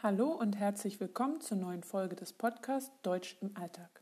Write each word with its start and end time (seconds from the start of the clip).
Hallo 0.00 0.30
und 0.30 0.56
herzlich 0.56 1.00
willkommen 1.00 1.40
zur 1.40 1.56
neuen 1.56 1.82
Folge 1.82 2.14
des 2.14 2.32
Podcasts 2.32 2.92
Deutsch 3.02 3.36
im 3.40 3.56
Alltag. 3.56 4.00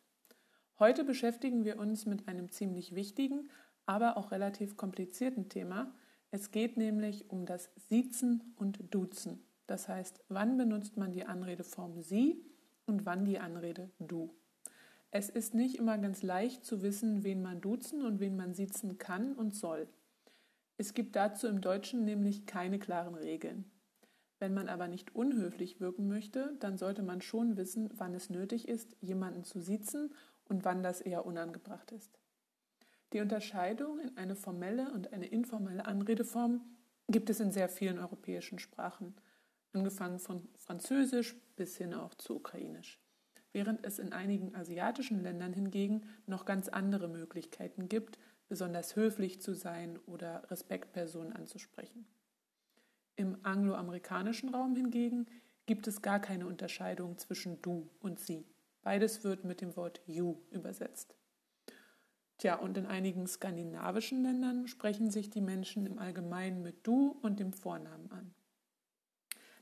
Heute 0.78 1.04
beschäftigen 1.04 1.64
wir 1.64 1.78
uns 1.78 2.04
mit 2.04 2.28
einem 2.28 2.50
ziemlich 2.50 2.94
wichtigen, 2.94 3.48
aber 3.86 4.18
auch 4.18 4.30
relativ 4.30 4.76
komplizierten 4.76 5.48
Thema. 5.48 5.94
Es 6.30 6.50
geht 6.50 6.76
nämlich 6.76 7.30
um 7.30 7.46
das 7.46 7.70
Siezen 7.76 8.52
und 8.56 8.78
Duzen. 8.94 9.42
Das 9.66 9.88
heißt, 9.88 10.22
wann 10.28 10.58
benutzt 10.58 10.98
man 10.98 11.12
die 11.12 11.24
Anredeform 11.24 12.02
Sie 12.02 12.44
und 12.84 13.06
wann 13.06 13.24
die 13.24 13.38
Anrede 13.38 13.88
Du. 13.98 14.34
Es 15.10 15.30
ist 15.30 15.54
nicht 15.54 15.76
immer 15.76 15.96
ganz 15.96 16.22
leicht 16.22 16.66
zu 16.66 16.82
wissen, 16.82 17.24
wen 17.24 17.40
man 17.40 17.62
duzen 17.62 18.04
und 18.04 18.20
wen 18.20 18.36
man 18.36 18.52
siezen 18.52 18.98
kann 18.98 19.32
und 19.32 19.54
soll. 19.54 19.88
Es 20.76 20.92
gibt 20.92 21.16
dazu 21.16 21.46
im 21.46 21.62
Deutschen 21.62 22.04
nämlich 22.04 22.44
keine 22.44 22.78
klaren 22.78 23.14
Regeln. 23.14 23.64
Wenn 24.38 24.52
man 24.52 24.68
aber 24.68 24.86
nicht 24.86 25.14
unhöflich 25.14 25.80
wirken 25.80 26.08
möchte, 26.08 26.56
dann 26.60 26.76
sollte 26.76 27.02
man 27.02 27.22
schon 27.22 27.56
wissen, 27.56 27.90
wann 27.96 28.14
es 28.14 28.28
nötig 28.28 28.68
ist, 28.68 28.96
jemanden 29.00 29.44
zu 29.44 29.60
siezen 29.60 30.14
und 30.44 30.64
wann 30.64 30.82
das 30.82 31.00
eher 31.00 31.24
unangebracht 31.24 31.90
ist. 31.92 32.18
Die 33.12 33.20
Unterscheidung 33.20 33.98
in 34.00 34.16
eine 34.18 34.36
formelle 34.36 34.92
und 34.92 35.12
eine 35.12 35.26
informelle 35.26 35.86
Anredeform 35.86 36.60
gibt 37.08 37.30
es 37.30 37.40
in 37.40 37.52
sehr 37.52 37.68
vielen 37.68 37.98
europäischen 37.98 38.58
Sprachen, 38.58 39.14
angefangen 39.72 40.18
von 40.18 40.48
Französisch 40.56 41.36
bis 41.56 41.76
hin 41.76 41.94
auch 41.94 42.14
zu 42.14 42.36
Ukrainisch, 42.36 43.00
während 43.52 43.84
es 43.86 43.98
in 43.98 44.12
einigen 44.12 44.54
asiatischen 44.54 45.22
Ländern 45.22 45.52
hingegen 45.52 46.02
noch 46.26 46.44
ganz 46.44 46.68
andere 46.68 47.08
Möglichkeiten 47.08 47.88
gibt, 47.88 48.18
besonders 48.48 48.96
höflich 48.96 49.40
zu 49.40 49.54
sein 49.54 49.98
oder 50.06 50.50
Respektpersonen 50.50 51.32
anzusprechen. 51.32 52.06
Im 53.16 53.38
angloamerikanischen 53.42 54.50
Raum 54.50 54.76
hingegen 54.76 55.26
gibt 55.64 55.86
es 55.88 56.02
gar 56.02 56.20
keine 56.20 56.46
Unterscheidung 56.46 57.16
zwischen 57.16 57.60
du 57.62 57.90
und 58.00 58.20
sie. 58.20 58.46
Beides 58.82 59.24
wird 59.24 59.44
mit 59.44 59.60
dem 59.60 59.74
Wort 59.74 60.00
you 60.06 60.36
übersetzt. 60.50 61.16
Tja, 62.38 62.56
und 62.56 62.76
in 62.76 62.84
einigen 62.84 63.26
skandinavischen 63.26 64.22
Ländern 64.22 64.68
sprechen 64.68 65.10
sich 65.10 65.30
die 65.30 65.40
Menschen 65.40 65.86
im 65.86 65.98
Allgemeinen 65.98 66.62
mit 66.62 66.86
du 66.86 67.16
und 67.22 67.40
dem 67.40 67.54
Vornamen 67.54 68.10
an. 68.12 68.34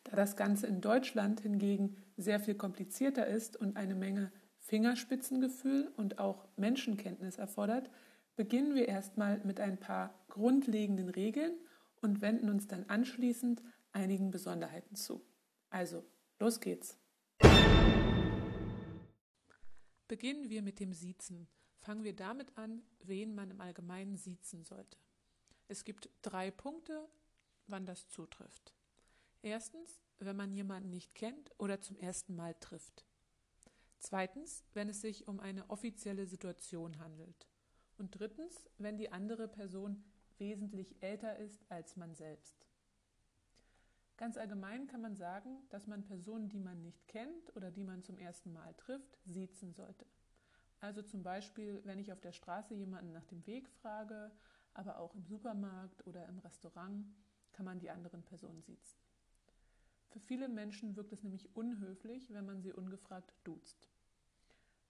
Da 0.03 0.17
das 0.17 0.37
Ganze 0.37 0.67
in 0.67 0.81
Deutschland 0.81 1.41
hingegen 1.41 1.97
sehr 2.17 2.41
viel 2.41 2.57
komplizierter 2.57 3.27
ist 3.27 3.57
und 3.57 3.77
eine 3.77 3.95
Menge 3.95 4.33
Fingerspitzengefühl 4.59 5.93
und 5.97 6.19
auch 6.19 6.47
Menschenkenntnis 6.57 7.39
erfordert, 7.39 7.91
beginnen 8.35 8.75
wir 8.75 8.89
erstmal 8.89 9.41
mit 9.45 9.61
ein 9.61 9.79
paar 9.79 10.13
grundlegenden 10.29 11.09
Regeln 11.09 11.55
und 12.05 12.21
wenden 12.21 12.51
uns 12.51 12.69
dann 12.69 12.85
anschließend 12.85 13.63
einigen 13.93 14.31
Besonderheiten 14.31 14.95
zu. 14.95 15.25
Also, 15.71 16.05
los 16.39 16.61
geht's. 16.61 16.99
Beginnen 20.07 20.51
wir 20.51 20.61
mit 20.61 20.81
dem 20.81 20.93
Siezen. 20.93 21.49
Fangen 21.79 22.05
wir 22.05 22.15
damit 22.15 22.57
an, 22.59 22.83
wen 23.01 23.35
man 23.35 23.51
im 23.51 23.61
Allgemeinen 23.61 24.17
siezen 24.17 24.65
sollte. 24.65 24.99
Es 25.67 25.85
gibt 25.85 26.11
drei 26.21 26.51
Punkte, 26.51 27.09
wann 27.67 27.87
das 27.87 28.07
zutrifft. 28.09 28.75
Erstens, 29.41 30.03
wenn 30.19 30.37
man 30.37 30.53
jemanden 30.53 30.91
nicht 30.91 31.15
kennt 31.15 31.51
oder 31.59 31.81
zum 31.81 31.97
ersten 31.97 32.37
Mal 32.37 32.55
trifft. 32.61 33.07
Zweitens, 33.99 34.63
wenn 34.75 34.91
es 34.91 35.01
sich 35.01 35.27
um 35.27 35.41
eine 35.41 35.71
offizielle 35.71 36.27
Situation 36.27 36.99
handelt. 36.99 37.49
Und 37.97 38.19
drittens, 38.19 38.69
wenn 38.77 38.99
die 38.99 39.11
andere 39.11 39.49
Person 39.49 40.05
wesentlich 40.39 40.95
älter 41.03 41.37
ist 41.37 41.65
als 41.71 41.97
man 41.97 42.15
selbst. 42.15 42.67
Ganz 44.17 44.37
allgemein 44.37 44.87
kann 44.87 45.01
man 45.01 45.17
sagen, 45.17 45.59
dass 45.71 45.87
man 45.87 46.05
Personen, 46.05 46.49
die 46.49 46.61
man 46.61 46.83
nicht 46.83 47.09
kennt 47.09 47.57
oder 47.57 47.71
die 47.71 47.83
man 47.83 48.03
zum 48.03 48.17
ersten 48.19 48.53
Mal 48.53 48.73
trifft, 48.75 49.19
siezen 49.25 49.73
sollte. 49.73 50.07
Also 50.81 51.03
zum 51.03 51.23
Beispiel, 51.23 51.81
wenn 51.85 51.99
ich 51.99 52.13
auf 52.13 52.21
der 52.21 52.33
Straße 52.33 52.75
jemanden 52.75 53.13
nach 53.13 53.25
dem 53.25 53.45
Weg 53.47 53.69
frage, 53.69 54.31
aber 54.73 54.99
auch 54.99 55.15
im 55.15 55.25
Supermarkt 55.25 56.07
oder 56.07 56.27
im 56.29 56.39
Restaurant, 56.39 57.07
kann 57.53 57.65
man 57.65 57.79
die 57.79 57.91
anderen 57.91 58.23
Personen 58.23 58.63
siezen. 58.63 58.99
Für 60.11 60.21
viele 60.21 60.49
Menschen 60.49 60.95
wirkt 60.95 61.13
es 61.13 61.25
nämlich 61.25 61.57
unhöflich, 61.57 62.33
wenn 62.33 62.47
man 62.47 62.63
sie 62.63 62.73
ungefragt 62.73 63.35
duzt. 63.43 63.91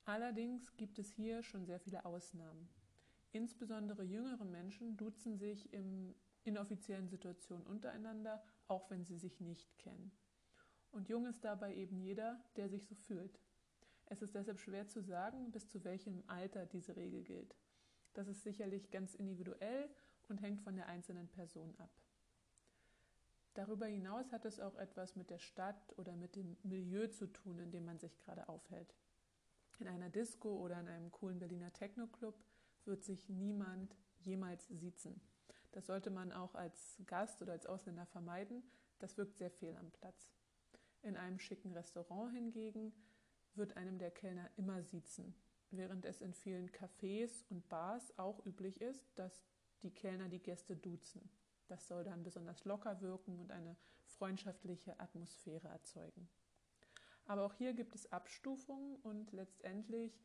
Allerdings 0.04 0.76
gibt 0.76 0.98
es 0.98 1.10
hier 1.12 1.42
schon 1.42 1.64
sehr 1.64 1.80
viele 1.80 2.04
Ausnahmen. 2.04 2.68
Insbesondere 3.34 4.04
jüngere 4.04 4.44
Menschen 4.44 4.96
duzen 4.96 5.36
sich 5.36 5.72
in 5.72 6.14
inoffiziellen 6.44 7.08
Situationen 7.08 7.66
untereinander, 7.66 8.40
auch 8.68 8.88
wenn 8.90 9.04
sie 9.04 9.16
sich 9.16 9.40
nicht 9.40 9.76
kennen. 9.76 10.12
Und 10.92 11.08
jung 11.08 11.26
ist 11.26 11.42
dabei 11.44 11.74
eben 11.74 11.98
jeder, 11.98 12.40
der 12.54 12.68
sich 12.68 12.86
so 12.86 12.94
fühlt. 12.94 13.40
Es 14.06 14.22
ist 14.22 14.36
deshalb 14.36 14.60
schwer 14.60 14.86
zu 14.86 15.00
sagen, 15.00 15.50
bis 15.50 15.68
zu 15.68 15.82
welchem 15.82 16.22
Alter 16.28 16.64
diese 16.66 16.94
Regel 16.94 17.24
gilt. 17.24 17.56
Das 18.12 18.28
ist 18.28 18.44
sicherlich 18.44 18.92
ganz 18.92 19.16
individuell 19.16 19.90
und 20.28 20.40
hängt 20.40 20.60
von 20.60 20.76
der 20.76 20.86
einzelnen 20.86 21.26
Person 21.26 21.74
ab. 21.78 21.90
Darüber 23.54 23.86
hinaus 23.86 24.30
hat 24.30 24.44
es 24.44 24.60
auch 24.60 24.76
etwas 24.76 25.16
mit 25.16 25.30
der 25.30 25.40
Stadt 25.40 25.92
oder 25.98 26.14
mit 26.14 26.36
dem 26.36 26.56
Milieu 26.62 27.08
zu 27.08 27.26
tun, 27.26 27.58
in 27.58 27.72
dem 27.72 27.84
man 27.84 27.98
sich 27.98 28.16
gerade 28.16 28.48
aufhält. 28.48 28.94
In 29.80 29.88
einer 29.88 30.08
Disco 30.08 30.56
oder 30.56 30.78
in 30.78 30.86
einem 30.86 31.10
coolen 31.10 31.40
Berliner 31.40 31.72
Techno-Club 31.72 32.36
wird 32.86 33.04
sich 33.04 33.28
niemand 33.28 33.96
jemals 34.20 34.66
siezen. 34.68 35.20
Das 35.72 35.86
sollte 35.86 36.10
man 36.10 36.32
auch 36.32 36.54
als 36.54 37.00
Gast 37.06 37.42
oder 37.42 37.52
als 37.52 37.66
Ausländer 37.66 38.06
vermeiden. 38.06 38.62
Das 38.98 39.16
wirkt 39.18 39.36
sehr 39.36 39.50
fehl 39.50 39.76
am 39.76 39.90
Platz. 39.90 40.30
In 41.02 41.16
einem 41.16 41.38
schicken 41.38 41.72
Restaurant 41.72 42.32
hingegen 42.32 42.92
wird 43.54 43.76
einem 43.76 43.98
der 43.98 44.10
Kellner 44.10 44.48
immer 44.56 44.82
siezen, 44.82 45.34
während 45.70 46.04
es 46.04 46.20
in 46.20 46.32
vielen 46.32 46.70
Cafés 46.70 47.44
und 47.50 47.68
Bars 47.68 48.16
auch 48.18 48.44
üblich 48.46 48.80
ist, 48.80 49.06
dass 49.16 49.44
die 49.82 49.90
Kellner 49.92 50.28
die 50.28 50.42
Gäste 50.42 50.76
duzen. 50.76 51.28
Das 51.66 51.88
soll 51.88 52.04
dann 52.04 52.22
besonders 52.22 52.64
locker 52.64 53.00
wirken 53.00 53.38
und 53.38 53.50
eine 53.50 53.76
freundschaftliche 54.04 54.98
Atmosphäre 55.00 55.68
erzeugen. 55.68 56.28
Aber 57.26 57.44
auch 57.44 57.54
hier 57.54 57.72
gibt 57.72 57.94
es 57.94 58.12
Abstufungen 58.12 58.96
und 58.96 59.32
letztendlich 59.32 60.20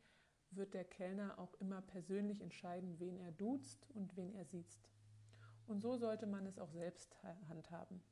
wird 0.56 0.74
der 0.74 0.84
Kellner 0.84 1.38
auch 1.38 1.54
immer 1.60 1.82
persönlich 1.82 2.40
entscheiden, 2.40 2.98
wen 2.98 3.18
er 3.18 3.32
duzt 3.32 3.86
und 3.94 4.16
wen 4.16 4.34
er 4.34 4.44
siezt. 4.44 4.90
Und 5.66 5.80
so 5.80 5.96
sollte 5.96 6.26
man 6.26 6.46
es 6.46 6.58
auch 6.58 6.70
selbst 6.70 7.16
handhaben. 7.48 8.02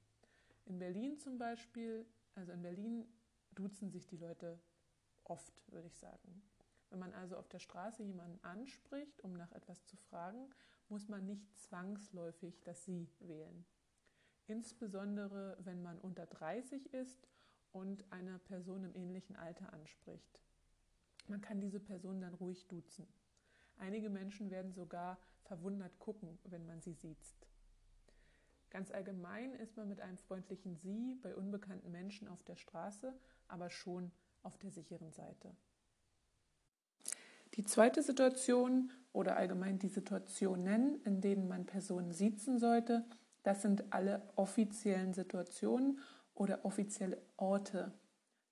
In 0.67 0.79
Berlin 0.79 1.19
zum 1.19 1.39
Beispiel, 1.39 2.07
also 2.35 2.53
in 2.53 2.63
Berlin 2.63 3.09
duzen 3.53 3.91
sich 3.91 4.07
die 4.07 4.17
Leute 4.17 4.61
oft, 5.25 5.53
würde 5.73 5.89
ich 5.89 5.97
sagen. 5.97 6.43
Wenn 6.91 7.01
man 7.01 7.13
also 7.15 7.37
auf 7.37 7.49
der 7.49 7.59
Straße 7.59 8.03
jemanden 8.03 8.43
anspricht, 8.45 9.21
um 9.23 9.33
nach 9.33 9.53
etwas 9.53 9.85
zu 9.85 9.97
fragen, 9.97 10.51
muss 10.89 11.09
man 11.09 11.27
nicht 11.27 11.59
zwangsläufig 11.59 12.63
das 12.65 12.85
Sie 12.85 13.09
wählen. 13.21 13.67
Insbesondere 14.47 15.59
wenn 15.61 15.83
man 15.83 15.99
unter 15.99 16.27
30 16.27 16.93
ist 16.95 17.29
und 17.73 18.11
eine 18.11 18.39
Person 18.39 18.85
im 18.85 18.95
ähnlichen 18.95 19.37
Alter 19.37 19.73
anspricht. 19.73 20.43
Man 21.29 21.41
kann 21.41 21.61
diese 21.61 21.81
Person 21.81 22.21
dann 22.21 22.35
ruhig 22.35 22.67
duzen. 22.67 23.07
Einige 23.79 24.11
Menschen 24.11 24.51
werden 24.51 24.73
sogar 24.73 25.19
verwundert 25.43 25.99
gucken, 25.99 26.39
wenn 26.45 26.67
man 26.67 26.81
sie 26.81 26.95
sieht. 26.95 27.17
Ganz 28.71 28.91
allgemein 28.91 29.55
ist 29.55 29.77
man 29.77 29.89
mit 29.89 30.01
einem 30.01 30.19
freundlichen 30.19 30.77
Sie 30.77 31.19
bei 31.23 31.35
unbekannten 31.35 31.91
Menschen 31.91 32.29
auf 32.29 32.43
der 32.43 32.57
Straße, 32.57 33.15
aber 33.47 33.71
schon 33.71 34.11
auf 34.43 34.59
der 34.59 34.71
sicheren 34.71 35.13
Seite. 35.13 35.55
Die 37.55 37.65
zweite 37.65 38.03
Situation 38.03 38.93
oder 39.13 39.37
allgemein 39.37 39.79
die 39.79 39.89
Situationen, 39.89 41.03
in 41.05 41.21
denen 41.21 41.49
man 41.49 41.65
Personen 41.65 42.13
siezen 42.13 42.59
sollte, 42.59 43.05
das 43.43 43.63
sind 43.63 43.93
alle 43.93 44.23
offiziellen 44.37 45.15
Situationen 45.15 45.99
oder 46.35 46.65
offizielle 46.65 47.21
Orte. 47.37 47.93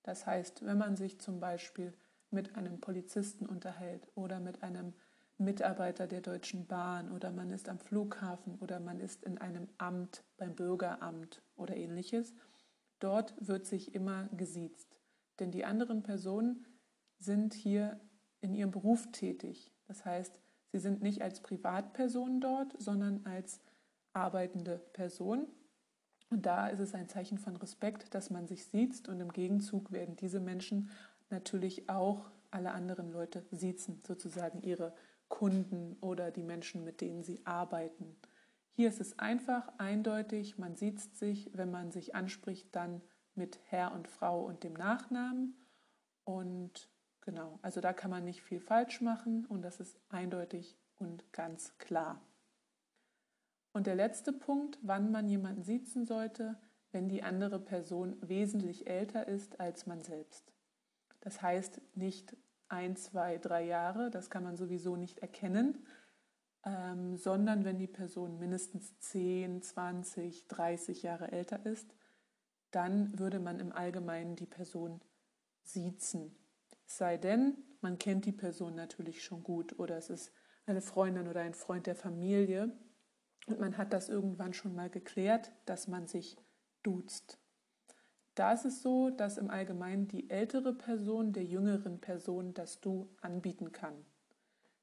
Das 0.02 0.26
heißt, 0.26 0.64
wenn 0.64 0.78
man 0.78 0.96
sich 0.96 1.20
zum 1.20 1.40
Beispiel 1.40 1.92
mit 2.30 2.56
einem 2.56 2.80
Polizisten 2.80 3.46
unterhält 3.46 4.08
oder 4.14 4.40
mit 4.40 4.62
einem 4.62 4.94
Mitarbeiter 5.38 6.06
der 6.06 6.22
Deutschen 6.22 6.66
Bahn 6.66 7.10
oder 7.10 7.30
man 7.30 7.50
ist 7.50 7.68
am 7.68 7.78
Flughafen 7.78 8.56
oder 8.56 8.80
man 8.80 9.00
ist 9.00 9.22
in 9.24 9.38
einem 9.38 9.68
Amt 9.76 10.24
beim 10.38 10.54
Bürgeramt 10.54 11.42
oder 11.56 11.76
ähnliches. 11.76 12.34
Dort 12.98 13.34
wird 13.38 13.66
sich 13.66 13.94
immer 13.94 14.28
gesiezt, 14.28 14.98
denn 15.38 15.50
die 15.50 15.64
anderen 15.64 16.02
Personen 16.02 16.64
sind 17.18 17.52
hier 17.52 18.00
in 18.40 18.54
ihrem 18.54 18.70
Beruf 18.70 19.10
tätig. 19.12 19.72
Das 19.86 20.04
heißt, 20.04 20.40
sie 20.72 20.78
sind 20.78 21.02
nicht 21.02 21.20
als 21.22 21.40
Privatperson 21.40 22.40
dort, 22.40 22.74
sondern 22.80 23.24
als 23.26 23.60
arbeitende 24.14 24.78
Person. 24.94 25.46
Und 26.30 26.46
da 26.46 26.68
ist 26.68 26.80
es 26.80 26.94
ein 26.94 27.08
Zeichen 27.08 27.38
von 27.38 27.56
Respekt, 27.56 28.14
dass 28.14 28.30
man 28.30 28.48
sich 28.48 28.64
sieht 28.66 29.08
und 29.08 29.20
im 29.20 29.32
Gegenzug 29.32 29.92
werden 29.92 30.16
diese 30.16 30.40
Menschen 30.40 30.90
natürlich 31.30 31.88
auch 31.88 32.30
alle 32.50 32.72
anderen 32.72 33.10
Leute 33.10 33.44
siezen, 33.50 34.02
sozusagen 34.06 34.62
ihre 34.62 34.94
Kunden 35.28 35.96
oder 36.00 36.30
die 36.30 36.42
Menschen, 36.42 36.84
mit 36.84 37.00
denen 37.00 37.22
sie 37.22 37.44
arbeiten. 37.44 38.16
Hier 38.72 38.88
ist 38.88 39.00
es 39.00 39.18
einfach, 39.18 39.72
eindeutig, 39.78 40.58
man 40.58 40.76
sieht 40.76 41.00
sich, 41.16 41.50
wenn 41.54 41.70
man 41.70 41.90
sich 41.90 42.14
anspricht, 42.14 42.74
dann 42.76 43.02
mit 43.34 43.58
Herr 43.64 43.92
und 43.92 44.08
Frau 44.08 44.44
und 44.44 44.64
dem 44.64 44.74
Nachnamen. 44.74 45.56
Und 46.24 46.90
genau, 47.22 47.58
also 47.62 47.80
da 47.80 47.92
kann 47.92 48.10
man 48.10 48.24
nicht 48.24 48.42
viel 48.42 48.60
falsch 48.60 49.00
machen 49.00 49.46
und 49.46 49.62
das 49.62 49.80
ist 49.80 49.98
eindeutig 50.08 50.78
und 50.96 51.32
ganz 51.32 51.76
klar. 51.78 52.20
Und 53.72 53.86
der 53.86 53.94
letzte 53.94 54.32
Punkt, 54.32 54.78
wann 54.82 55.10
man 55.10 55.28
jemanden 55.28 55.62
siezen 55.62 56.06
sollte, 56.06 56.58
wenn 56.92 57.08
die 57.08 57.22
andere 57.22 57.58
Person 57.58 58.16
wesentlich 58.26 58.86
älter 58.86 59.28
ist 59.28 59.60
als 59.60 59.86
man 59.86 60.00
selbst. 60.00 60.55
Das 61.26 61.42
heißt 61.42 61.80
nicht 61.96 62.36
ein, 62.68 62.94
zwei, 62.94 63.38
drei 63.38 63.64
Jahre, 63.64 64.12
das 64.12 64.30
kann 64.30 64.44
man 64.44 64.56
sowieso 64.56 64.94
nicht 64.94 65.18
erkennen, 65.18 65.84
ähm, 66.64 67.16
sondern 67.16 67.64
wenn 67.64 67.78
die 67.78 67.88
Person 67.88 68.38
mindestens 68.38 68.96
10, 69.00 69.60
20, 69.60 70.46
30 70.46 71.02
Jahre 71.02 71.32
älter 71.32 71.66
ist, 71.66 71.96
dann 72.70 73.18
würde 73.18 73.40
man 73.40 73.58
im 73.58 73.72
Allgemeinen 73.72 74.36
die 74.36 74.46
Person 74.46 75.00
siezen. 75.64 76.36
Es 76.86 76.98
sei 76.98 77.16
denn, 77.16 77.56
man 77.80 77.98
kennt 77.98 78.24
die 78.24 78.30
Person 78.30 78.76
natürlich 78.76 79.24
schon 79.24 79.42
gut 79.42 79.76
oder 79.80 79.96
es 79.96 80.10
ist 80.10 80.30
eine 80.64 80.80
Freundin 80.80 81.26
oder 81.26 81.40
ein 81.40 81.54
Freund 81.54 81.88
der 81.88 81.96
Familie 81.96 82.70
und 83.48 83.58
man 83.58 83.76
hat 83.78 83.92
das 83.92 84.08
irgendwann 84.08 84.52
schon 84.52 84.76
mal 84.76 84.90
geklärt, 84.90 85.50
dass 85.64 85.88
man 85.88 86.06
sich 86.06 86.36
duzt. 86.84 87.40
Da 88.36 88.52
ist 88.52 88.66
es 88.66 88.82
so, 88.82 89.08
dass 89.08 89.38
im 89.38 89.48
Allgemeinen 89.48 90.08
die 90.08 90.28
ältere 90.28 90.74
Person 90.74 91.32
der 91.32 91.44
jüngeren 91.44 92.00
Person 92.02 92.52
das 92.52 92.82
Du 92.82 93.08
anbieten 93.22 93.72
kann. 93.72 94.04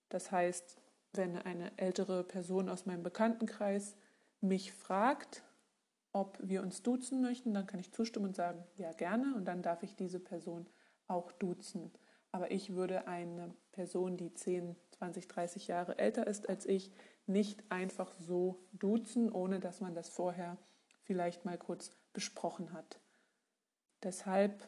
Das 0.10 0.32
heißt, 0.32 0.82
wenn 1.14 1.38
eine 1.38 1.78
ältere 1.78 2.24
Person 2.24 2.68
aus 2.68 2.88
meinem 2.88 3.04
Bekanntenkreis 3.04 3.96
mich 4.42 4.74
fragt, 4.74 5.44
ob 6.14 6.40
wir 6.42 6.64
uns 6.64 6.82
duzen 6.82 7.22
möchten, 7.22 7.54
dann 7.54 7.68
kann 7.68 7.80
ich 7.80 7.94
zustimmen 7.94 8.26
und 8.26 8.36
sagen, 8.36 8.64
ja 8.76 8.92
gerne, 8.92 9.36
und 9.36 9.46
dann 9.46 9.62
darf 9.62 9.84
ich 9.84 9.96
diese 9.96 10.20
Person 10.20 10.68
auch 11.08 11.32
duzen. 11.32 11.92
Aber 12.32 12.50
ich 12.50 12.74
würde 12.74 13.08
eine 13.08 13.54
Person, 13.72 14.18
die 14.18 14.34
10, 14.34 14.76
20, 14.98 15.28
30 15.28 15.68
Jahre 15.68 16.00
älter 16.00 16.26
ist 16.26 16.50
als 16.50 16.66
ich, 16.66 16.92
nicht 17.28 17.64
einfach 17.70 18.16
so 18.16 18.66
duzen, 18.74 19.32
ohne 19.32 19.60
dass 19.60 19.80
man 19.80 19.94
das 19.94 20.10
vorher 20.10 20.58
vielleicht 21.04 21.46
mal 21.46 21.60
kurz 21.60 21.92
besprochen 22.14 22.74
hat. 22.74 23.00
Deshalb 24.04 24.68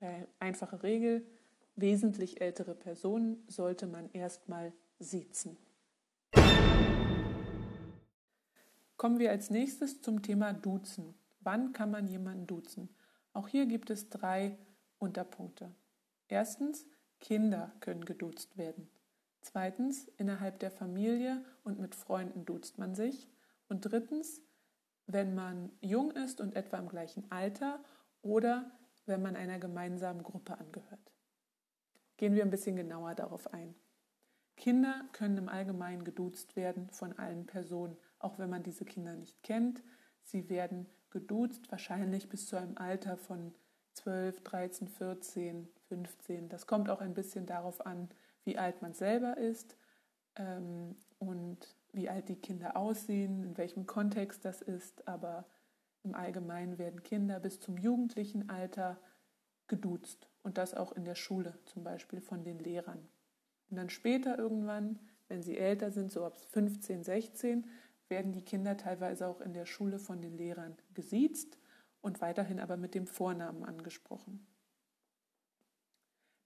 äh, 0.00 0.22
einfache 0.38 0.82
Regel, 0.82 1.26
wesentlich 1.74 2.40
ältere 2.40 2.74
Personen 2.74 3.44
sollte 3.48 3.86
man 3.86 4.10
erstmal 4.12 4.72
siezen. 4.98 5.56
Kommen 8.96 9.18
wir 9.18 9.30
als 9.30 9.50
nächstes 9.50 10.00
zum 10.00 10.22
Thema 10.22 10.52
Duzen. 10.52 11.14
Wann 11.40 11.72
kann 11.72 11.90
man 11.90 12.06
jemanden 12.06 12.46
duzen? 12.46 12.88
Auch 13.32 13.48
hier 13.48 13.66
gibt 13.66 13.90
es 13.90 14.08
drei 14.08 14.56
Unterpunkte. 14.98 15.70
Erstens, 16.28 16.86
Kinder 17.20 17.72
können 17.80 18.04
geduzt 18.04 18.56
werden. 18.56 18.88
Zweitens, 19.42 20.08
innerhalb 20.16 20.58
der 20.60 20.70
Familie 20.70 21.44
und 21.62 21.78
mit 21.78 21.94
Freunden 21.94 22.44
duzt 22.44 22.78
man 22.78 22.94
sich. 22.94 23.28
Und 23.68 23.82
drittens, 23.82 24.40
wenn 25.06 25.34
man 25.34 25.70
jung 25.80 26.10
ist 26.10 26.40
und 26.40 26.56
etwa 26.56 26.78
im 26.78 26.88
gleichen 26.88 27.30
Alter 27.30 27.78
oder 28.22 28.70
wenn 29.06 29.22
man 29.22 29.36
einer 29.36 29.58
gemeinsamen 29.58 30.22
Gruppe 30.22 30.58
angehört. 30.58 31.12
Gehen 32.16 32.34
wir 32.34 32.42
ein 32.42 32.50
bisschen 32.50 32.76
genauer 32.76 33.14
darauf 33.14 33.52
ein. 33.52 33.74
Kinder 34.56 35.04
können 35.12 35.36
im 35.36 35.48
Allgemeinen 35.48 36.04
geduzt 36.04 36.56
werden 36.56 36.88
von 36.90 37.12
allen 37.18 37.46
Personen, 37.46 37.96
auch 38.18 38.38
wenn 38.38 38.50
man 38.50 38.62
diese 38.62 38.84
Kinder 38.84 39.14
nicht 39.14 39.42
kennt. 39.42 39.82
Sie 40.22 40.48
werden 40.48 40.86
geduzt, 41.10 41.70
wahrscheinlich 41.70 42.28
bis 42.28 42.46
zu 42.46 42.56
einem 42.56 42.76
Alter 42.78 43.16
von 43.16 43.54
12, 43.92 44.42
13, 44.42 44.88
14, 44.88 45.68
15. 45.88 46.48
Das 46.48 46.66
kommt 46.66 46.90
auch 46.90 47.00
ein 47.00 47.14
bisschen 47.14 47.46
darauf 47.46 47.84
an, 47.84 48.08
wie 48.44 48.58
alt 48.58 48.82
man 48.82 48.94
selber 48.94 49.36
ist 49.36 49.76
ähm, 50.36 50.96
und 51.18 51.76
wie 51.92 52.08
alt 52.08 52.28
die 52.28 52.36
Kinder 52.40 52.76
aussehen, 52.76 53.42
in 53.42 53.56
welchem 53.56 53.86
Kontext 53.86 54.44
das 54.44 54.62
ist. 54.62 55.06
Aber 55.08 55.46
im 56.06 56.14
Allgemeinen 56.14 56.78
werden 56.78 57.02
Kinder 57.02 57.40
bis 57.40 57.60
zum 57.60 57.76
jugendlichen 57.76 58.48
Alter 58.48 58.98
geduzt 59.66 60.28
und 60.42 60.56
das 60.56 60.74
auch 60.74 60.92
in 60.92 61.04
der 61.04 61.16
Schule 61.16 61.58
zum 61.64 61.82
Beispiel 61.82 62.20
von 62.20 62.44
den 62.44 62.58
Lehrern. 62.58 63.08
Und 63.68 63.76
dann 63.76 63.90
später 63.90 64.38
irgendwann, 64.38 65.00
wenn 65.28 65.42
sie 65.42 65.58
älter 65.58 65.90
sind, 65.90 66.12
so 66.12 66.24
ab 66.24 66.36
15, 66.36 67.02
16, 67.02 67.66
werden 68.08 68.32
die 68.32 68.44
Kinder 68.44 68.76
teilweise 68.76 69.26
auch 69.26 69.40
in 69.40 69.52
der 69.52 69.66
Schule 69.66 69.98
von 69.98 70.22
den 70.22 70.38
Lehrern 70.38 70.76
gesiezt 70.94 71.58
und 72.00 72.20
weiterhin 72.20 72.60
aber 72.60 72.76
mit 72.76 72.94
dem 72.94 73.08
Vornamen 73.08 73.64
angesprochen. 73.64 74.46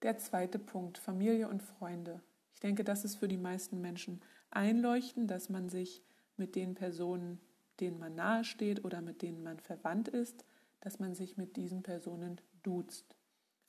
Der 0.01 0.17
zweite 0.17 0.59
Punkt, 0.59 0.97
Familie 0.97 1.49
und 1.49 1.62
Freunde. 1.62 2.23
Ich 2.55 2.61
denke, 2.61 2.85
das 2.85 3.05
ist 3.05 3.17
für 3.17 3.29
die 3.29 3.37
meisten 3.37 3.83
Menschen 3.83 4.23
einleuchtend, 4.51 5.31
dass 5.31 5.51
man 5.51 5.69
sich 5.69 6.03
mit 6.39 6.57
den 6.57 6.75
Personen 6.75 7.39
denen 7.81 7.99
man 7.99 8.15
nahesteht 8.15 8.85
oder 8.85 9.00
mit 9.00 9.23
denen 9.23 9.43
man 9.43 9.59
verwandt 9.59 10.09
ist, 10.09 10.44
dass 10.81 10.99
man 10.99 11.15
sich 11.15 11.37
mit 11.37 11.56
diesen 11.56 11.82
Personen 11.82 12.41
duzt. 12.62 13.17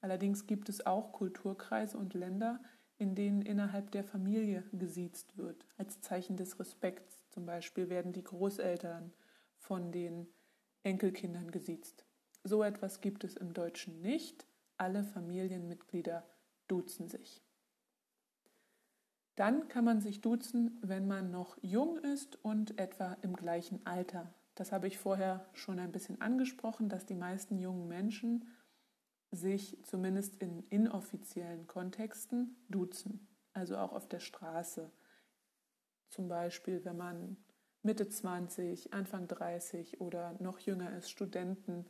Allerdings 0.02 0.48
gibt 0.48 0.70
es 0.70 0.86
auch 0.86 1.12
Kulturkreise 1.12 1.98
und 1.98 2.14
Länder, 2.14 2.62
in 2.98 3.16
denen 3.16 3.42
innerhalb 3.42 3.92
der 3.92 4.04
Familie 4.04 4.64
gesiezt 4.74 5.38
wird, 5.38 5.66
als 5.78 6.02
Zeichen 6.02 6.38
des 6.38 6.60
Respekts. 6.60 7.24
Zum 7.30 7.46
Beispiel 7.46 7.90
werden 7.90 8.14
die 8.14 8.24
Großeltern 8.24 9.12
von 9.58 9.92
den 9.92 10.28
Enkelkindern 10.84 11.52
gesiezt. 11.52 12.06
So 12.44 12.64
etwas 12.64 13.02
gibt 13.02 13.24
es 13.24 13.36
im 13.36 13.54
Deutschen 13.54 14.02
nicht. 14.02 14.46
Alle 14.78 15.04
Familienmitglieder 15.04 16.26
duzen 16.68 17.08
sich. 17.08 17.42
Dann 19.42 19.70
kann 19.70 19.86
man 19.86 20.02
sich 20.02 20.22
duzen, 20.22 20.78
wenn 20.84 21.08
man 21.08 21.32
noch 21.32 21.58
jung 21.64 21.98
ist 21.98 22.38
und 22.46 22.78
etwa 22.78 23.18
im 23.24 23.36
gleichen 23.36 23.84
Alter. 23.88 24.32
Das 24.54 24.72
habe 24.72 24.86
ich 24.86 25.00
vorher 25.00 25.50
schon 25.54 25.80
ein 25.80 25.92
bisschen 25.92 26.22
angesprochen, 26.22 26.90
dass 26.90 27.08
die 27.08 27.16
meisten 27.16 27.58
jungen 27.58 27.88
Menschen 27.88 28.46
sich 29.32 29.84
zumindest 29.84 30.36
in 30.36 30.62
inoffiziellen 30.70 31.66
Kontexten 31.66 32.56
duzen, 32.70 33.28
also 33.54 33.78
auch 33.78 33.94
auf 33.94 34.08
der 34.08 34.20
Straße. 34.20 34.92
Zum 36.12 36.28
Beispiel, 36.28 36.86
wenn 36.86 36.98
man 36.98 37.36
Mitte 37.82 38.08
20, 38.08 38.94
Anfang 38.94 39.28
30 39.28 40.02
oder 40.02 40.36
noch 40.40 40.60
jünger 40.60 40.96
ist, 40.96 41.10
Studenten. 41.10 41.88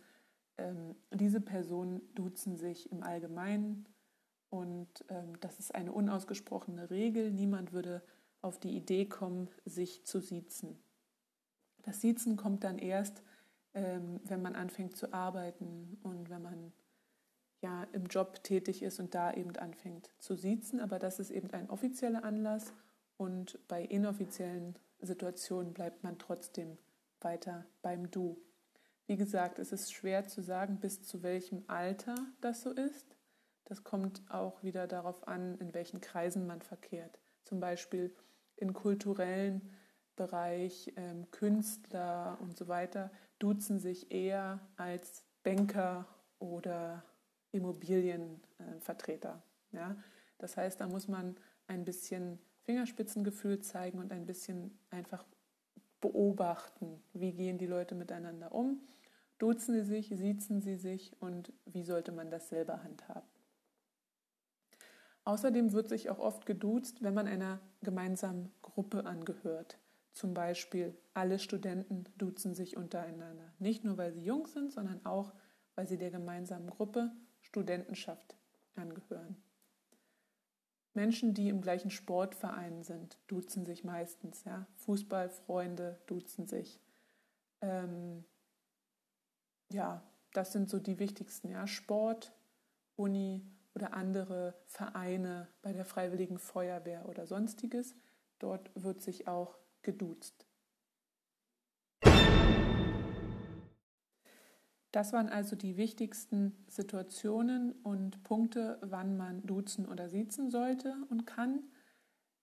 Ähm, 0.58 0.96
diese 1.14 1.42
Personen 1.42 2.02
duzen 2.16 2.56
sich 2.56 2.90
im 2.94 3.04
Allgemeinen 3.04 3.90
und 4.52 5.06
ähm, 5.08 5.40
das 5.40 5.58
ist 5.60 5.74
eine 5.74 5.94
unausgesprochene 5.94 6.92
Regel. 6.92 7.32
Niemand 7.32 7.72
würde 7.72 8.04
auf 8.42 8.60
die 8.60 8.76
Idee 8.76 9.06
kommen, 9.06 9.50
sich 9.66 10.06
zu 10.06 10.20
siezen. 10.20 10.78
Das 11.84 12.02
Siezen 12.02 12.36
kommt 12.36 12.64
dann 12.66 12.78
erst, 12.78 13.24
ähm, 13.74 14.20
wenn 14.26 14.42
man 14.42 14.56
anfängt 14.56 14.98
zu 14.98 15.14
arbeiten 15.14 15.98
und 16.04 16.30
wenn 16.30 16.42
man 16.42 16.74
ja 17.62 17.88
im 17.94 18.08
Job 18.08 18.44
tätig 18.44 18.84
ist 18.84 19.00
und 19.00 19.16
da 19.16 19.34
eben 19.34 19.56
anfängt 19.56 20.12
zu 20.20 20.36
siezen. 20.36 20.82
Aber 20.82 21.00
das 21.00 21.20
ist 21.20 21.32
eben 21.32 21.50
ein 21.52 21.70
offizieller 21.70 22.26
Anlass 22.26 22.74
und 23.16 23.58
bei 23.70 23.82
inoffiziellen 23.84 24.76
Situationen 25.00 25.74
bleibt 25.74 26.04
man 26.04 26.20
trotzdem 26.20 26.78
weiter 27.22 27.66
beim 27.82 28.12
Du. 28.12 28.38
Wie 29.08 29.16
gesagt, 29.16 29.60
es 29.60 29.72
ist 29.72 29.94
schwer 29.94 30.28
zu 30.28 30.42
sagen, 30.42 30.80
bis 30.82 31.04
zu 31.04 31.24
welchem 31.24 31.64
Alter 31.68 32.16
das 32.42 32.62
so 32.64 32.72
ist. 32.72 33.11
Das 33.72 33.86
kommt 33.86 34.22
auch 34.30 34.62
wieder 34.64 34.86
darauf 34.86 35.26
an, 35.30 35.58
in 35.60 35.74
welchen 35.74 36.02
Kreisen 36.02 36.46
man 36.46 36.62
verkehrt. 36.62 37.22
Zum 37.46 37.62
Beispiel 37.62 38.14
im 38.58 38.74
kulturellen 38.74 39.62
Bereich, 40.18 40.92
ähm, 40.98 41.32
Künstler 41.32 42.38
und 42.42 42.58
so 42.58 42.68
weiter 42.68 43.12
duzen 43.40 43.80
sich 43.80 44.12
eher 44.12 44.60
als 44.76 45.24
Banker 45.44 46.06
oder 46.38 47.02
Immobilienvertreter. 47.54 49.42
Äh, 49.72 49.78
ja? 49.78 49.96
Das 50.38 50.58
heißt, 50.58 50.82
da 50.82 50.88
muss 50.90 51.08
man 51.08 51.38
ein 51.68 51.86
bisschen 51.86 52.40
Fingerspitzengefühl 52.64 53.62
zeigen 53.62 54.00
und 54.00 54.12
ein 54.12 54.26
bisschen 54.26 54.78
einfach 54.90 55.24
beobachten, 56.02 57.02
wie 57.14 57.32
gehen 57.32 57.58
die 57.58 57.68
Leute 57.68 57.96
miteinander 57.96 58.52
um, 58.52 58.82
duzen 59.38 59.76
sie 59.76 59.86
sich, 59.86 60.10
siezen 60.10 60.60
sie 60.60 60.76
sich 60.76 61.16
und 61.22 61.54
wie 61.64 61.84
sollte 61.84 62.12
man 62.12 62.30
das 62.30 62.50
selber 62.50 62.84
handhaben. 62.84 63.30
Außerdem 65.24 65.72
wird 65.74 65.90
sich 65.90 66.10
auch 66.10 66.20
oft 66.20 66.46
geduzt, 66.46 67.04
wenn 67.04 67.14
man 67.14 67.28
einer 67.28 67.60
gemeinsamen 67.82 68.52
Gruppe 68.62 69.06
angehört. 69.06 69.78
Zum 70.14 70.34
Beispiel 70.34 70.98
alle 71.14 71.40
Studenten 71.40 72.06
duzen 72.18 72.54
sich 72.54 72.76
untereinander. 72.76 73.54
Nicht 73.60 73.84
nur, 73.84 73.98
weil 73.98 74.12
sie 74.14 74.24
jung 74.24 74.48
sind, 74.48 74.72
sondern 74.72 75.06
auch, 75.06 75.34
weil 75.76 75.88
sie 75.88 75.98
der 75.98 76.12
gemeinsamen 76.12 76.70
Gruppe 76.70 77.12
Studentenschaft 77.42 78.36
angehören. 78.76 79.38
Menschen, 80.94 81.34
die 81.34 81.50
im 81.50 81.62
gleichen 81.62 81.92
Sportverein 81.92 82.84
sind, 82.84 83.18
duzen 83.28 83.66
sich 83.66 83.84
meistens. 83.84 84.44
Ja? 84.44 84.68
Fußballfreunde 84.76 86.02
duzen 86.08 86.48
sich. 86.48 86.82
Ähm, 87.62 88.26
ja, 89.72 90.04
das 90.34 90.52
sind 90.52 90.70
so 90.70 90.80
die 90.80 91.00
wichtigsten, 91.00 91.50
ja, 91.50 91.68
Sport, 91.68 92.34
Uni 92.96 93.46
oder 93.76 93.94
andere 93.94 94.56
Vereine 94.68 95.48
bei 95.62 95.74
der 95.74 95.86
Freiwilligen 95.86 96.38
Feuerwehr 96.38 97.08
oder 97.08 97.26
sonstiges. 97.26 97.96
Dort 98.40 98.72
wird 98.76 99.02
sich 99.02 99.28
auch 99.28 99.58
geduzt. 99.82 100.48
Das 104.92 105.14
waren 105.14 105.30
also 105.30 105.56
die 105.56 105.78
wichtigsten 105.78 106.66
Situationen 106.68 107.72
und 107.84 108.24
Punkte, 108.24 108.78
wann 108.82 109.16
man 109.16 109.46
duzen 109.46 109.88
oder 109.88 110.10
siezen 110.10 110.52
sollte 110.52 110.96
und 111.10 111.26
kann. 111.26 111.64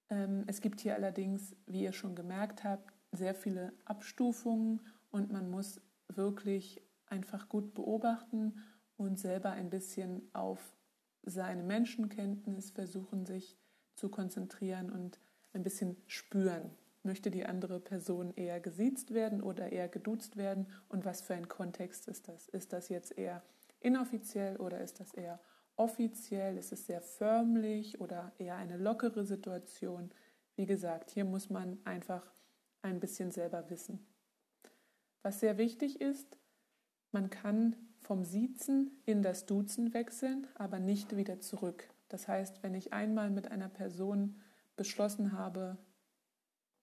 Ähm, 0.09 0.45
es 0.47 0.63
gibt 0.63 0.81
hier 0.81 0.95
allerdings, 0.95 1.55
wie 1.67 1.83
ihr 1.83 1.93
schon 1.93 2.15
gemerkt 2.15 2.65
habt, 2.65 2.95
sehr 3.13 3.35
viele 3.35 3.75
Abstufungen 3.85 4.81
und 5.11 5.31
man 5.31 5.51
muss 5.51 5.81
wirklich 6.09 6.83
einfach 7.07 7.51
gut 7.51 7.75
beobachten 7.75 8.63
und 8.97 9.19
selber 9.19 9.51
ein 9.51 9.69
bisschen 9.69 10.31
auf 10.33 10.78
seine 11.23 11.63
Menschenkenntnis 11.63 12.71
versuchen, 12.71 13.27
sich 13.27 13.57
zu 13.95 14.09
konzentrieren 14.09 14.91
und 14.91 15.19
ein 15.53 15.63
bisschen 15.63 15.97
spüren. 16.07 16.71
Möchte 17.03 17.31
die 17.31 17.47
andere 17.47 17.81
Person 17.81 18.35
eher 18.35 18.61
gesiezt 18.61 19.15
werden 19.15 19.43
oder 19.43 19.73
eher 19.73 19.89
geduzt 19.89 20.37
werden? 20.37 20.67
Und 20.89 21.05
was 21.05 21.21
für 21.21 21.35
ein 21.35 21.49
Kontext 21.49 22.09
ist 22.09 22.29
das? 22.29 22.49
Ist 22.49 22.73
das 22.73 22.89
jetzt 22.89 23.17
eher 23.17 23.43
inoffiziell 23.81 24.57
oder 24.57 24.81
ist 24.81 25.01
das 25.01 25.15
eher 25.15 25.41
offiziell? 25.77 26.59
Ist 26.59 26.73
es 26.73 26.87
sehr 26.87 27.01
förmlich 27.01 28.01
oder 28.01 28.33
eher 28.39 28.57
eine 28.57 28.77
lockere 28.77 29.25
Situation? 29.25 30.11
Wie 30.57 30.67
gesagt, 30.67 31.11
hier 31.11 31.25
muss 31.25 31.51
man 31.51 31.79
einfach 31.85 32.33
ein 32.83 33.01
bisschen 33.01 33.31
selber 33.31 33.71
wissen. 33.71 34.07
Was 35.23 35.41
sehr 35.41 35.57
wichtig 35.57 36.01
ist, 36.01 36.37
man 37.13 37.31
kann 37.31 37.77
vom 38.09 38.25
Siezen 38.25 38.91
in 39.05 39.21
das 39.21 39.45
Duzen 39.45 39.93
wechseln, 39.93 40.47
aber 40.55 40.79
nicht 40.79 41.15
wieder 41.15 41.41
zurück. 41.41 41.91
Das 42.09 42.27
heißt, 42.27 42.62
wenn 42.62 42.73
ich 42.73 42.95
einmal 42.95 43.29
mit 43.29 43.50
einer 43.50 43.69
Person 43.69 44.41
beschlossen 44.77 45.33
habe, 45.33 45.77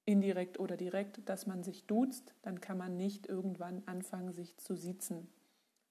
indirekt 0.06 0.60
oder 0.60 0.78
direkt, 0.78 1.28
dass 1.28 1.48
man 1.48 1.64
sich 1.64 1.88
duzt, 1.88 2.36
dann 2.44 2.62
kann 2.62 2.78
man 2.78 2.96
nicht 2.96 3.26
irgendwann 3.26 3.82
anfangen, 3.88 4.34
sich 4.34 4.56
zu 4.58 4.76
siezen. 4.76 5.28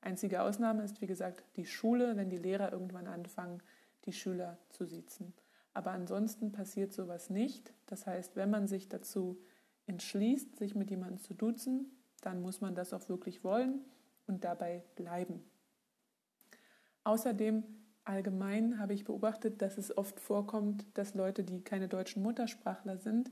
Einzige 0.00 0.40
Ausnahme 0.40 0.84
ist, 0.84 1.00
wie 1.00 1.08
gesagt, 1.08 1.42
die 1.56 1.66
Schule, 1.66 2.16
wenn 2.16 2.30
die 2.30 2.38
Lehrer 2.38 2.70
irgendwann 2.70 3.08
anfangen, 3.08 3.60
die 4.04 4.12
Schüler 4.12 4.56
zu 4.68 4.86
siezen. 4.86 5.34
Aber 5.72 5.90
ansonsten 5.90 6.52
passiert 6.52 6.92
sowas 6.92 7.28
nicht. 7.28 7.72
Das 7.86 8.06
heißt, 8.06 8.36
wenn 8.36 8.50
man 8.50 8.68
sich 8.68 8.88
dazu 8.88 9.36
entschließt, 9.88 10.54
sich 10.58 10.76
mit 10.76 10.90
jemandem 10.90 11.18
zu 11.18 11.34
duzen, 11.34 11.90
dann 12.20 12.40
muss 12.40 12.60
man 12.60 12.76
das 12.76 12.92
auch 12.92 13.08
wirklich 13.08 13.42
wollen 13.42 13.84
und 14.26 14.44
dabei 14.44 14.82
bleiben. 14.96 15.42
Außerdem 17.04 17.62
allgemein 18.04 18.78
habe 18.78 18.94
ich 18.94 19.04
beobachtet, 19.04 19.60
dass 19.62 19.78
es 19.78 19.96
oft 19.96 20.20
vorkommt, 20.20 20.86
dass 20.94 21.14
Leute, 21.14 21.44
die 21.44 21.62
keine 21.62 21.88
deutschen 21.88 22.22
Muttersprachler 22.22 22.98
sind, 22.98 23.30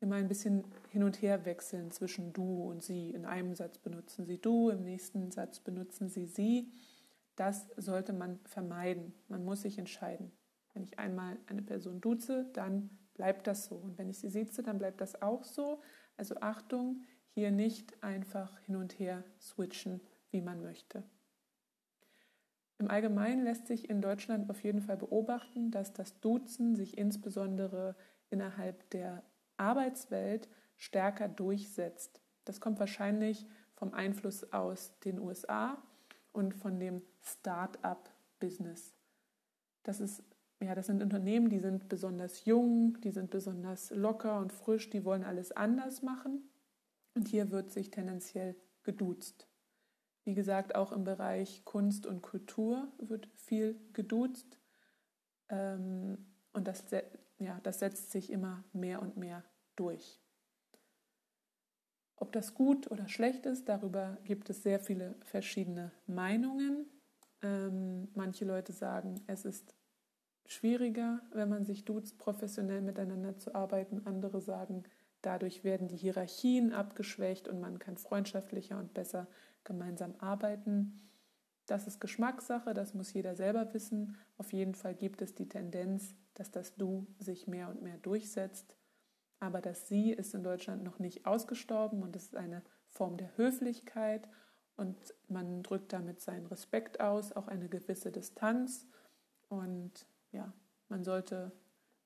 immer 0.00 0.16
ein 0.16 0.28
bisschen 0.28 0.64
hin 0.90 1.02
und 1.02 1.20
her 1.20 1.44
wechseln 1.44 1.90
zwischen 1.90 2.32
du 2.32 2.64
und 2.64 2.82
sie. 2.82 3.10
In 3.10 3.26
einem 3.26 3.54
Satz 3.54 3.78
benutzen 3.78 4.24
sie 4.24 4.38
du, 4.38 4.70
im 4.70 4.82
nächsten 4.82 5.30
Satz 5.30 5.60
benutzen 5.60 6.08
sie 6.08 6.26
sie. 6.26 6.72
Das 7.36 7.68
sollte 7.76 8.12
man 8.12 8.38
vermeiden. 8.44 9.14
Man 9.28 9.44
muss 9.44 9.62
sich 9.62 9.78
entscheiden. 9.78 10.32
Wenn 10.72 10.84
ich 10.84 10.98
einmal 10.98 11.36
eine 11.46 11.62
Person 11.62 12.00
duze, 12.00 12.46
dann 12.54 12.90
bleibt 13.14 13.46
das 13.46 13.66
so. 13.66 13.76
Und 13.76 13.98
wenn 13.98 14.08
ich 14.08 14.18
sie 14.18 14.30
sieze, 14.30 14.62
dann 14.62 14.78
bleibt 14.78 15.00
das 15.00 15.20
auch 15.20 15.44
so. 15.44 15.82
Also 16.16 16.36
Achtung, 16.40 17.02
hier 17.34 17.50
nicht 17.50 18.02
einfach 18.02 18.58
hin 18.60 18.76
und 18.76 18.98
her 18.98 19.24
switchen 19.38 20.00
wie 20.30 20.40
man 20.40 20.62
möchte. 20.62 21.02
Im 22.78 22.88
Allgemeinen 22.88 23.44
lässt 23.44 23.66
sich 23.66 23.90
in 23.90 24.00
Deutschland 24.00 24.48
auf 24.48 24.62
jeden 24.62 24.80
Fall 24.80 24.96
beobachten, 24.96 25.70
dass 25.70 25.92
das 25.92 26.18
Duzen 26.20 26.74
sich 26.74 26.96
insbesondere 26.96 27.94
innerhalb 28.30 28.88
der 28.90 29.22
Arbeitswelt 29.58 30.48
stärker 30.76 31.28
durchsetzt. 31.28 32.22
Das 32.46 32.60
kommt 32.60 32.80
wahrscheinlich 32.80 33.46
vom 33.74 33.92
Einfluss 33.92 34.50
aus 34.52 34.98
den 35.00 35.18
USA 35.18 35.76
und 36.32 36.54
von 36.54 36.80
dem 36.80 37.02
Start-up-Business. 37.20 38.94
Das 39.82 40.00
ist 40.00 40.22
ja, 40.62 40.74
das 40.74 40.86
sind 40.86 41.02
Unternehmen, 41.02 41.48
die 41.48 41.58
sind 41.58 41.88
besonders 41.88 42.44
jung, 42.44 43.00
die 43.00 43.10
sind 43.10 43.30
besonders 43.30 43.90
locker 43.90 44.38
und 44.38 44.52
frisch, 44.52 44.90
die 44.90 45.04
wollen 45.06 45.24
alles 45.24 45.52
anders 45.52 46.02
machen. 46.02 46.50
Und 47.14 47.28
hier 47.28 47.50
wird 47.50 47.70
sich 47.70 47.90
tendenziell 47.90 48.56
geduzt. 48.82 49.49
Wie 50.30 50.34
gesagt, 50.34 50.76
auch 50.76 50.92
im 50.92 51.02
Bereich 51.02 51.64
Kunst 51.64 52.06
und 52.06 52.22
Kultur 52.22 52.86
wird 52.98 53.28
viel 53.34 53.74
geduzt. 53.94 54.60
Ähm, 55.48 56.24
und 56.52 56.68
das, 56.68 56.84
ja, 57.40 57.58
das 57.64 57.80
setzt 57.80 58.12
sich 58.12 58.30
immer 58.30 58.62
mehr 58.72 59.02
und 59.02 59.16
mehr 59.16 59.42
durch. 59.74 60.20
Ob 62.14 62.30
das 62.30 62.54
gut 62.54 62.88
oder 62.92 63.08
schlecht 63.08 63.44
ist, 63.44 63.68
darüber 63.68 64.18
gibt 64.22 64.50
es 64.50 64.62
sehr 64.62 64.78
viele 64.78 65.16
verschiedene 65.24 65.90
Meinungen. 66.06 66.86
Ähm, 67.42 68.06
manche 68.14 68.44
Leute 68.44 68.72
sagen, 68.72 69.24
es 69.26 69.44
ist 69.44 69.74
schwieriger, 70.46 71.22
wenn 71.32 71.48
man 71.48 71.64
sich 71.64 71.84
duzt, 71.84 72.18
professionell 72.18 72.82
miteinander 72.82 73.36
zu 73.36 73.52
arbeiten. 73.52 74.06
Andere 74.06 74.40
sagen, 74.40 74.84
dadurch 75.22 75.64
werden 75.64 75.88
die 75.88 75.96
Hierarchien 75.96 76.72
abgeschwächt 76.72 77.48
und 77.48 77.60
man 77.60 77.80
kann 77.80 77.96
freundschaftlicher 77.96 78.78
und 78.78 78.94
besser 78.94 79.26
gemeinsam 79.64 80.14
arbeiten. 80.18 81.10
Das 81.66 81.86
ist 81.86 82.00
Geschmackssache, 82.00 82.74
das 82.74 82.94
muss 82.94 83.12
jeder 83.12 83.36
selber 83.36 83.72
wissen. 83.74 84.16
Auf 84.36 84.52
jeden 84.52 84.74
Fall 84.74 84.94
gibt 84.94 85.22
es 85.22 85.34
die 85.34 85.48
Tendenz, 85.48 86.14
dass 86.34 86.50
das 86.50 86.74
Du 86.74 87.06
sich 87.18 87.46
mehr 87.46 87.68
und 87.68 87.82
mehr 87.82 87.98
durchsetzt. 87.98 88.76
Aber 89.38 89.60
das 89.60 89.88
Sie 89.88 90.12
ist 90.12 90.34
in 90.34 90.42
Deutschland 90.42 90.82
noch 90.82 90.98
nicht 90.98 91.26
ausgestorben 91.26 92.02
und 92.02 92.14
es 92.16 92.24
ist 92.24 92.36
eine 92.36 92.62
Form 92.88 93.16
der 93.16 93.36
Höflichkeit 93.36 94.28
und 94.76 94.96
man 95.28 95.62
drückt 95.62 95.92
damit 95.92 96.20
seinen 96.20 96.46
Respekt 96.46 97.00
aus, 97.00 97.32
auch 97.32 97.48
eine 97.48 97.68
gewisse 97.68 98.10
Distanz. 98.10 98.86
Und 99.48 100.06
ja, 100.32 100.52
man 100.88 101.04
sollte 101.04 101.52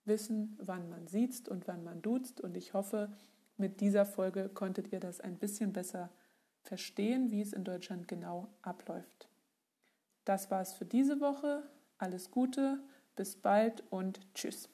wissen, 0.04 0.58
wann 0.60 0.88
man 0.88 1.06
sieht 1.06 1.48
und 1.48 1.68
wann 1.68 1.84
man 1.84 2.02
duzt. 2.02 2.40
Und 2.40 2.56
ich 2.56 2.74
hoffe, 2.74 3.12
mit 3.56 3.80
dieser 3.80 4.04
Folge 4.04 4.48
konntet 4.48 4.92
ihr 4.92 5.00
das 5.00 5.20
ein 5.20 5.38
bisschen 5.38 5.72
besser 5.72 6.10
verstehen, 6.64 7.30
wie 7.30 7.40
es 7.40 7.52
in 7.52 7.64
Deutschland 7.64 8.08
genau 8.08 8.48
abläuft. 8.62 9.28
Das 10.24 10.50
war's 10.50 10.72
für 10.72 10.84
diese 10.84 11.20
Woche. 11.20 11.62
Alles 11.98 12.30
Gute, 12.30 12.80
bis 13.14 13.36
bald 13.36 13.84
und 13.90 14.20
tschüss. 14.34 14.68